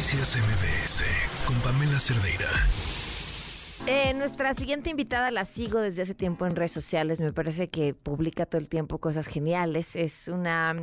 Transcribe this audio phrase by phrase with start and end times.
[0.00, 1.04] Noticias MBS
[1.46, 2.48] con Pamela Cerdeira.
[3.86, 7.20] Eh, nuestra siguiente invitada la sigo desde hace tiempo en redes sociales.
[7.20, 9.96] Me parece que publica todo el tiempo cosas geniales.
[9.96, 10.74] Es una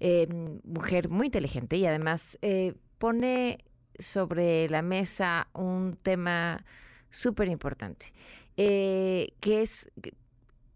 [0.00, 0.26] eh,
[0.64, 3.64] mujer muy inteligente y además eh, pone
[4.00, 6.64] sobre la mesa un tema
[7.08, 8.06] súper importante,
[8.56, 9.92] que es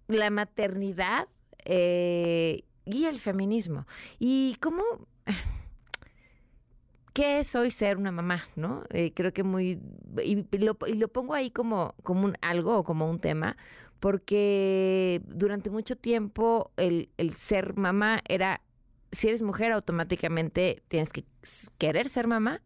[0.07, 1.27] la maternidad
[1.67, 3.85] y el feminismo.
[4.21, 5.09] Y cómo
[7.15, 8.45] ¿qué es hoy ser una mamá?
[8.57, 8.83] ¿no?
[8.91, 9.81] Eh, creo que muy...
[10.23, 10.75] Y lo,
[11.09, 13.57] pongo ahí como, como un algo o como un tema,
[14.01, 18.61] porque durante mucho tiempo el, el ser mamá era,
[19.13, 21.25] si eres mujer automáticamente tienes que
[21.79, 22.61] querer ser mamá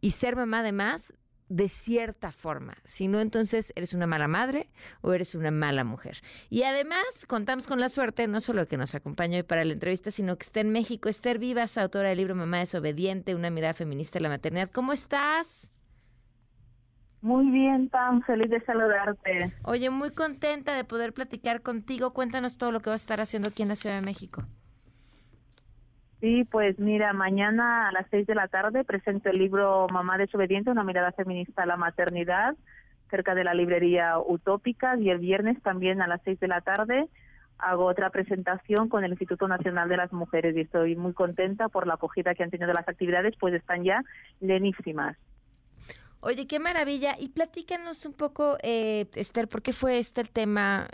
[0.00, 1.12] y ser mamá además
[1.48, 2.74] de cierta forma.
[2.84, 4.68] Si no, entonces eres una mala madre
[5.00, 6.18] o eres una mala mujer.
[6.50, 10.10] Y además contamos con la suerte, no solo que nos acompañe hoy para la entrevista,
[10.10, 11.08] sino que esté en México.
[11.08, 14.70] Esther Vivas, autora del libro Mamá desobediente, una mirada feminista de la maternidad.
[14.70, 15.70] ¿Cómo estás?
[17.20, 19.52] Muy bien, Pam, feliz de saludarte.
[19.64, 22.12] Oye, muy contenta de poder platicar contigo.
[22.12, 24.44] Cuéntanos todo lo que vas a estar haciendo aquí en la Ciudad de México.
[26.20, 30.70] Sí, pues mira, mañana a las seis de la tarde presento el libro Mamá desobediente,
[30.70, 32.56] una mirada feminista a la maternidad,
[33.08, 37.08] cerca de la librería Utópica, y el viernes también a las seis de la tarde
[37.58, 41.86] hago otra presentación con el Instituto Nacional de las Mujeres y estoy muy contenta por
[41.86, 44.02] la acogida que han tenido las actividades, pues están ya
[44.40, 45.16] llenísimas.
[46.20, 47.14] Oye, qué maravilla.
[47.18, 50.88] Y platícanos un poco, eh, Esther, ¿por qué fue este el tema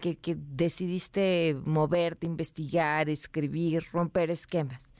[0.00, 4.92] que, que decidiste moverte, investigar, escribir, romper esquemas?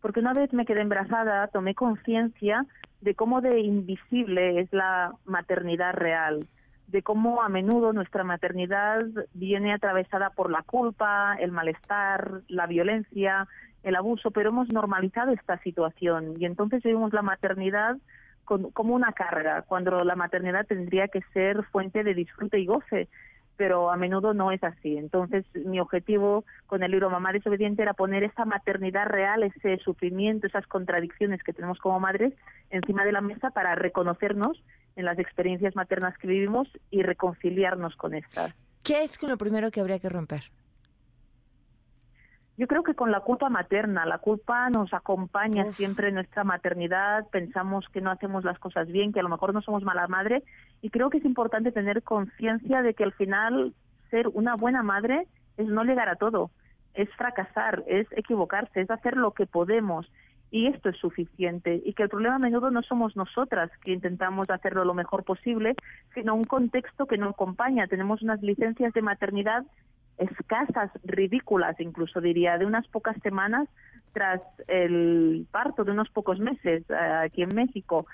[0.00, 2.66] Porque una vez me quedé embarazada, tomé conciencia
[3.00, 6.46] de cómo de invisible es la maternidad real,
[6.86, 9.00] de cómo a menudo nuestra maternidad
[9.32, 13.48] viene atravesada por la culpa, el malestar, la violencia,
[13.82, 17.96] el abuso, pero hemos normalizado esta situación y entonces vemos la maternidad
[18.44, 23.08] como una carga, cuando la maternidad tendría que ser fuente de disfrute y goce,
[23.56, 24.96] pero a menudo no es así.
[24.96, 30.46] Entonces, mi objetivo con el libro Mamá desobediente era poner esa maternidad real, ese sufrimiento,
[30.46, 32.34] esas contradicciones que tenemos como madres
[32.70, 34.62] encima de la mesa para reconocernos
[34.96, 38.54] en las experiencias maternas que vivimos y reconciliarnos con estas.
[38.82, 40.44] ¿Qué es lo primero que habría que romper?
[42.56, 47.26] Yo creo que con la culpa materna, la culpa nos acompaña siempre en nuestra maternidad,
[47.30, 50.44] pensamos que no hacemos las cosas bien, que a lo mejor no somos mala madre
[50.80, 53.74] y creo que es importante tener conciencia de que al final
[54.08, 55.26] ser una buena madre
[55.56, 56.52] es no llegar a todo,
[56.94, 60.06] es fracasar, es equivocarse, es hacer lo que podemos
[60.54, 64.48] y esto es suficiente y que el problema a menudo no somos nosotras que intentamos
[64.50, 65.74] hacerlo lo mejor posible,
[66.14, 67.88] sino un contexto que no acompaña.
[67.88, 69.64] Tenemos unas licencias de maternidad
[70.16, 73.68] escasas, ridículas incluso diría, de unas pocas semanas
[74.12, 78.06] tras el parto, de unos pocos meses eh, aquí en México.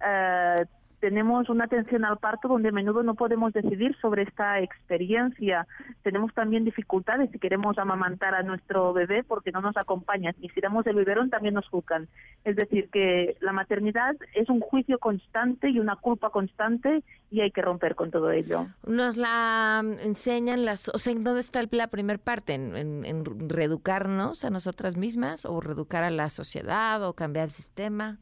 [0.00, 0.66] Eh,
[1.00, 5.66] tenemos una atención al parto donde a menudo no podemos decidir sobre esta experiencia.
[6.02, 10.34] Tenemos también dificultades si queremos amamantar a nuestro bebé porque no nos acompañan.
[10.40, 12.08] Y si damos el biberón también nos juzgan.
[12.44, 17.50] Es decir, que la maternidad es un juicio constante y una culpa constante y hay
[17.50, 18.66] que romper con todo ello.
[18.86, 20.88] Nos la enseñan las...
[20.88, 22.54] O sea, ¿dónde está la primera parte?
[22.54, 27.50] ¿En, en, en reeducarnos a nosotras mismas o reeducar a la sociedad o cambiar el
[27.50, 28.18] sistema?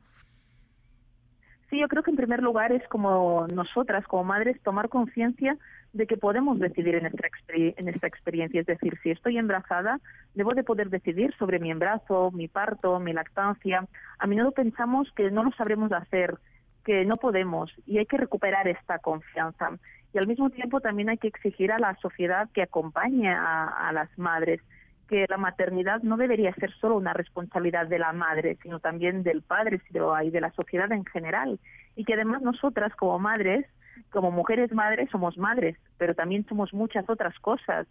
[1.78, 5.56] Yo creo que en primer lugar es como nosotras, como madres, tomar conciencia
[5.92, 8.60] de que podemos decidir en esta, en esta experiencia.
[8.60, 10.00] Es decir, si estoy embarazada,
[10.34, 13.86] debo de poder decidir sobre mi embarazo, mi parto, mi lactancia.
[14.18, 16.36] A menudo pensamos que no lo sabremos hacer,
[16.84, 19.70] que no podemos, y hay que recuperar esta confianza.
[20.12, 24.08] Y al mismo tiempo también hay que exigir a la sociedad que acompañe a las
[24.18, 24.60] madres
[25.08, 29.42] que la maternidad no debería ser solo una responsabilidad de la madre, sino también del
[29.42, 29.80] padre
[30.24, 31.58] y de la sociedad en general.
[31.94, 33.66] Y que además nosotras como madres,
[34.10, 37.86] como mujeres madres, somos madres, pero también somos muchas otras cosas.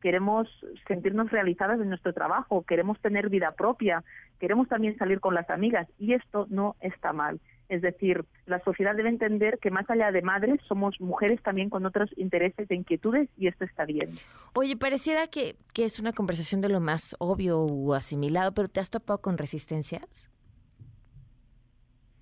[0.00, 0.48] Queremos
[0.86, 4.02] sentirnos realizadas en nuestro trabajo, queremos tener vida propia,
[4.38, 7.40] queremos también salir con las amigas y esto no está mal.
[7.70, 11.86] Es decir, la sociedad debe entender que más allá de madres somos mujeres también con
[11.86, 14.16] otros intereses e inquietudes y esto está bien.
[14.54, 18.80] Oye, pareciera que, que es una conversación de lo más obvio o asimilado, pero ¿te
[18.80, 20.28] has topado con resistencias?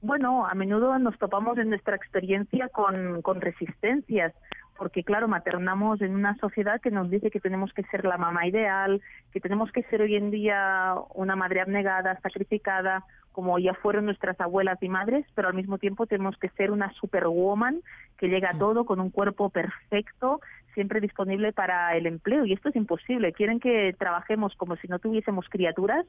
[0.02, 4.34] Bueno, a menudo nos topamos en nuestra experiencia con, con resistencias
[4.78, 8.46] porque claro, maternamos en una sociedad que nos dice que tenemos que ser la mamá
[8.46, 9.02] ideal,
[9.32, 13.04] que tenemos que ser hoy en día una madre abnegada, sacrificada,
[13.38, 16.92] como ya fueron nuestras abuelas y madres, pero al mismo tiempo tenemos que ser una
[16.94, 17.82] superwoman
[18.18, 20.40] que llega a todo con un cuerpo perfecto,
[20.74, 22.44] siempre disponible para el empleo.
[22.44, 23.32] Y esto es imposible.
[23.32, 26.04] Quieren que trabajemos como si no tuviésemos criaturas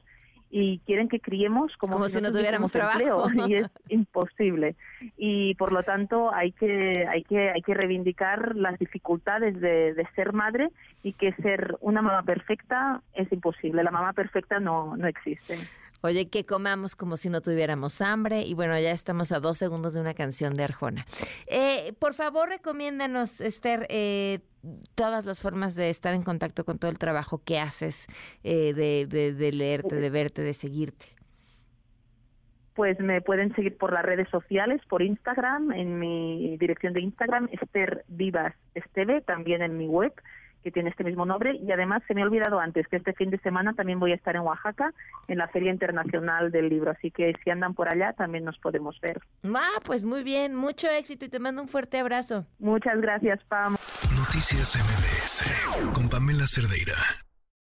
[0.50, 3.28] y quieren que criemos como, si, no tuviéramos trabajo.
[3.48, 4.74] Y es imposible.
[5.16, 10.04] Y por lo tanto hay que hay que hay que reivindicar las dificultades de, de,
[10.16, 10.70] ser madre
[11.04, 13.84] y que ser una mamá perfecta es imposible.
[13.84, 15.56] La mamá perfecta no no existe
[16.02, 18.42] Oye, que comamos como si no tuviéramos hambre.
[18.42, 21.04] Y bueno, ya estamos a dos segundos de una canción de Arjona.
[21.46, 24.40] Eh, por favor, recomiéndanos, Esther, eh,
[24.94, 28.06] todas las formas de estar en contacto con todo el trabajo que haces,
[28.44, 31.06] eh, de, de, leerte, de verte, de seguirte.
[32.74, 37.48] Pues me pueden seguir por las redes sociales, por Instagram, en mi dirección de Instagram,
[37.52, 40.14] Esther Vivas Esteve, también en mi web
[40.62, 41.56] que tiene este mismo nombre.
[41.56, 44.16] Y además se me ha olvidado antes que este fin de semana también voy a
[44.16, 44.92] estar en Oaxaca
[45.28, 46.90] en la Feria Internacional del Libro.
[46.90, 49.20] Así que si andan por allá también nos podemos ver.
[49.44, 52.46] Ah, pues muy bien, mucho éxito y te mando un fuerte abrazo.
[52.58, 53.76] Muchas gracias, Pam.
[54.16, 56.94] Noticias MBS con Pamela Cerdeira.